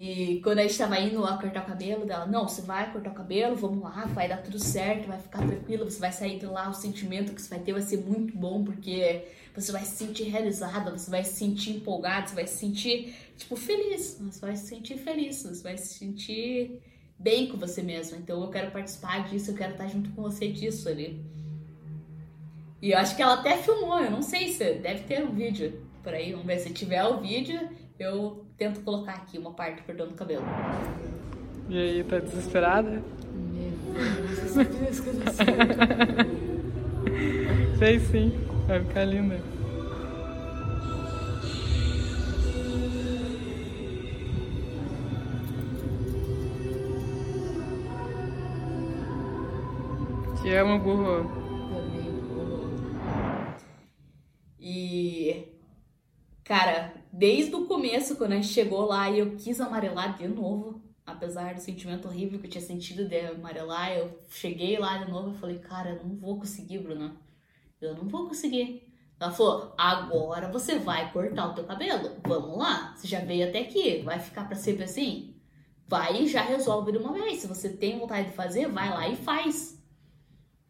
E 0.00 0.40
quando 0.42 0.60
a 0.60 0.62
gente 0.62 0.78
tava 0.78 0.98
indo 0.98 1.20
lá 1.20 1.36
cortar 1.36 1.62
o 1.62 1.66
cabelo 1.66 2.06
dela, 2.06 2.24
não, 2.24 2.48
você 2.48 2.62
vai 2.62 2.90
cortar 2.90 3.10
o 3.10 3.14
cabelo, 3.14 3.54
vamos 3.54 3.82
lá, 3.82 4.06
vai 4.06 4.26
dar 4.26 4.38
tudo 4.38 4.58
certo, 4.58 5.08
vai 5.08 5.20
ficar 5.20 5.46
tranquilo, 5.46 5.84
você 5.84 6.00
vai 6.00 6.10
sair 6.10 6.38
de 6.38 6.46
lá, 6.46 6.70
o 6.70 6.72
sentimento 6.72 7.34
que 7.34 7.42
você 7.42 7.50
vai 7.50 7.58
ter 7.58 7.74
vai 7.74 7.82
ser 7.82 7.98
muito 7.98 8.34
bom, 8.34 8.64
porque 8.64 9.26
você 9.54 9.70
vai 9.70 9.84
se 9.84 9.96
sentir 9.96 10.22
realizada, 10.22 10.90
você 10.90 11.10
vai 11.10 11.22
se 11.22 11.34
sentir 11.34 11.72
empolgada, 11.72 12.28
você 12.28 12.34
vai 12.34 12.46
se 12.46 12.56
sentir, 12.56 13.14
tipo, 13.36 13.54
feliz, 13.56 14.18
você 14.18 14.40
vai 14.40 14.56
se 14.56 14.68
sentir 14.68 14.96
feliz, 14.96 15.42
você 15.42 15.62
vai 15.62 15.76
se 15.76 15.92
sentir 15.92 16.80
bem 17.18 17.48
com 17.48 17.58
você 17.58 17.82
mesma. 17.82 18.16
Então 18.16 18.42
eu 18.42 18.48
quero 18.48 18.70
participar 18.70 19.28
disso, 19.28 19.50
eu 19.50 19.54
quero 19.54 19.72
estar 19.72 19.86
junto 19.86 20.08
com 20.12 20.22
você 20.22 20.50
disso 20.50 20.88
ali. 20.88 21.22
E 22.82 22.92
eu 22.92 22.98
acho 22.98 23.14
que 23.14 23.20
ela 23.20 23.34
até 23.34 23.58
filmou, 23.58 24.00
eu 24.00 24.10
não 24.10 24.22
sei 24.22 24.48
se 24.48 24.72
deve 24.74 25.00
ter 25.00 25.22
um 25.22 25.32
vídeo 25.32 25.82
por 26.02 26.14
aí, 26.14 26.32
vamos 26.32 26.46
ver 26.46 26.58
se 26.60 26.70
tiver 26.70 27.04
o 27.04 27.18
vídeo, 27.20 27.60
eu 27.98 28.46
tento 28.56 28.80
colocar 28.80 29.12
aqui 29.12 29.36
uma 29.38 29.52
parte 29.52 29.82
cortando 29.82 30.12
o 30.12 30.14
cabelo. 30.14 30.44
E 31.68 31.78
aí, 31.78 32.02
tá 32.04 32.18
desesperada? 32.18 33.02
Meu 33.34 34.64
Deus, 34.64 35.00
que 35.00 35.10
eu 35.10 35.14
sei 37.78 38.00
sim, 38.00 38.32
vai 38.66 38.82
ficar 38.82 39.04
linda. 39.04 39.38
Te 50.40 50.54
amo, 50.54 50.78
burro. 50.78 51.39
Cara, 56.50 56.92
desde 57.12 57.54
o 57.54 57.64
começo, 57.64 58.16
quando 58.16 58.32
a 58.32 58.34
gente 58.34 58.48
chegou 58.48 58.84
lá 58.84 59.08
e 59.08 59.20
eu 59.20 59.36
quis 59.36 59.60
amarelar 59.60 60.18
de 60.18 60.26
novo, 60.26 60.82
apesar 61.06 61.54
do 61.54 61.60
sentimento 61.60 62.08
horrível 62.08 62.40
que 62.40 62.46
eu 62.46 62.50
tinha 62.50 62.60
sentido 62.60 63.08
de 63.08 63.20
amarelar, 63.20 63.92
eu 63.92 64.18
cheguei 64.28 64.76
lá 64.76 64.98
de 64.98 65.08
novo 65.12 65.30
e 65.30 65.38
falei, 65.38 65.60
cara, 65.60 65.90
eu 65.90 66.04
não 66.04 66.16
vou 66.16 66.38
conseguir, 66.40 66.78
Bruna. 66.78 67.14
Eu 67.80 67.94
não 67.94 68.08
vou 68.08 68.26
conseguir. 68.26 68.92
Ela 69.20 69.30
falou, 69.30 69.72
agora 69.78 70.50
você 70.50 70.76
vai 70.76 71.12
cortar 71.12 71.50
o 71.50 71.54
teu 71.54 71.62
cabelo. 71.62 72.16
Vamos 72.26 72.58
lá. 72.58 72.96
Você 72.96 73.06
já 73.06 73.20
veio 73.20 73.48
até 73.48 73.60
aqui. 73.60 74.02
Vai 74.02 74.18
ficar 74.18 74.48
para 74.48 74.56
sempre 74.56 74.82
assim? 74.82 75.36
Vai 75.86 76.24
e 76.24 76.26
já 76.26 76.42
resolve 76.42 76.90
de 76.90 76.98
uma 76.98 77.12
vez. 77.12 77.42
Se 77.42 77.46
você 77.46 77.68
tem 77.68 78.00
vontade 78.00 78.30
de 78.30 78.34
fazer, 78.34 78.66
vai 78.66 78.90
lá 78.90 79.08
e 79.08 79.14
faz. 79.14 79.80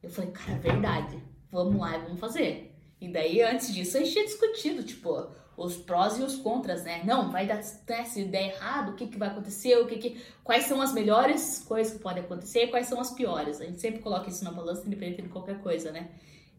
Eu 0.03 0.11
falei, 0.11 0.31
cara, 0.31 0.53
é 0.53 0.59
verdade. 0.59 1.19
Vamos 1.51 1.81
lá 1.81 1.97
e 1.97 2.03
vamos 2.03 2.21
fazer. 2.21 2.70
E 3.01 3.09
daí, 3.09 3.41
antes 3.43 3.73
disso, 3.73 3.97
a 3.97 4.01
gente 4.01 4.13
tinha 4.13 4.25
discutido, 4.25 4.83
tipo, 4.83 5.27
os 5.57 5.77
prós 5.77 6.19
e 6.19 6.23
os 6.23 6.37
contras, 6.37 6.85
né? 6.85 7.03
Não, 7.05 7.31
vai 7.31 7.47
dar 7.47 7.57
né, 7.57 8.05
se 8.05 8.25
der 8.25 8.55
errado, 8.55 8.93
o 8.93 8.95
que, 8.95 9.07
que 9.07 9.19
vai 9.19 9.29
acontecer, 9.29 9.77
o 9.79 9.87
que, 9.87 9.99
que 9.99 10.21
quais 10.45 10.65
são 10.65 10.81
as 10.81 10.93
melhores 10.93 11.59
coisas 11.67 11.95
que 11.95 11.99
podem 11.99 12.23
acontecer, 12.23 12.69
quais 12.69 12.87
são 12.87 13.01
as 13.01 13.11
piores. 13.11 13.61
A 13.61 13.65
gente 13.65 13.81
sempre 13.81 14.01
coloca 14.01 14.29
isso 14.29 14.45
na 14.45 14.53
balança, 14.53 14.87
independente 14.87 15.23
de 15.23 15.29
qualquer 15.29 15.61
coisa, 15.61 15.91
né? 15.93 16.11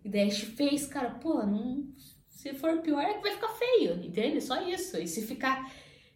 E 0.03 0.09
daí 0.09 0.22
a 0.22 0.30
gente 0.30 0.45
fez, 0.48 0.88
cara, 0.88 1.11
pô, 1.11 1.44
não, 1.44 1.88
se 2.28 2.53
for 2.55 2.80
pior 2.80 3.02
é 3.02 3.14
que 3.14 3.22
vai 3.22 3.33
ficar 3.33 3.50
feio, 3.50 4.03
entende? 4.03 4.42
Só 4.42 4.61
isso. 4.61 4.98
E 4.98 5.08
se 5.08 5.22
ficar 5.22 5.72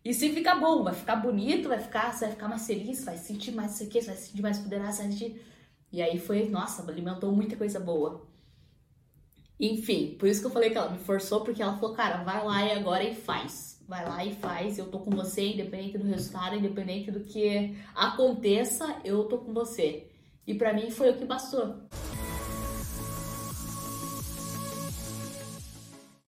e 0.06 0.14
se 0.14 0.30
ficar 0.30 0.56
bom, 0.60 0.84
vai 0.84 0.94
ficar 0.94 1.16
bonito, 1.16 1.68
vai 1.68 1.80
ficar, 1.80 2.14
você 2.14 2.26
vai 2.26 2.36
ficar 2.36 2.48
mais 2.48 2.68
feliz, 2.68 3.04
vai 3.04 3.18
sentir 3.18 3.52
mais 3.52 3.74
isso 3.74 3.84
aqui, 3.86 4.00
vai 4.02 4.16
se 4.16 4.28
sentir 4.28 4.42
mais 4.44 4.60
poderosa, 4.60 5.02
vai 5.02 5.12
sentir... 5.12 5.42
E 5.92 6.00
aí 6.00 6.20
foi, 6.20 6.48
nossa, 6.48 6.88
alimentou 6.88 7.32
muita 7.32 7.56
coisa 7.56 7.80
boa. 7.80 8.28
Enfim, 9.60 10.16
por 10.20 10.28
isso 10.28 10.42
que 10.42 10.48
eu 10.48 10.52
falei 10.52 10.70
que 10.70 10.78
ela 10.78 10.90
me 10.90 11.00
forçou, 11.00 11.42
porque 11.42 11.62
ela 11.62 11.78
falou, 11.78 11.96
cara, 11.96 12.24
vai 12.24 12.44
lá 12.44 12.66
e 12.66 12.72
agora 12.74 13.04
e 13.04 13.16
faz. 13.16 13.82
Vai 13.88 14.04
lá 14.08 14.26
e 14.26 14.34
faz, 14.34 14.78
eu 14.78 14.88
tô 14.88 15.00
com 15.00 15.12
você, 15.12 15.54
independente 15.54 15.98
do 15.98 16.08
resultado, 16.08 16.56
independente 16.56 17.12
do 17.12 17.20
que 17.20 17.78
aconteça, 17.94 19.00
eu 19.04 19.26
tô 19.26 19.38
com 19.38 19.54
você. 19.54 20.08
E 20.48 20.54
para 20.56 20.74
mim 20.74 20.90
foi 20.90 21.12
o 21.12 21.18
que 21.18 21.26
bastou. 21.26 21.82